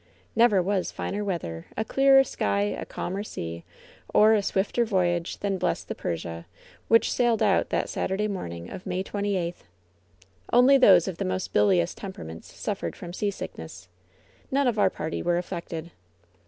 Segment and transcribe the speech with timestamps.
[0.35, 3.63] Never was finer weather, a clearer sky, a calmer sea,
[4.11, 6.47] or a swifter voyage than blessed the Persia,
[6.87, 9.61] which sailed on that Saturday morning of May 28th.
[10.51, 13.89] Only those of the most bilious temperaments suffered from seasickness.
[14.49, 15.91] None of our party were affected.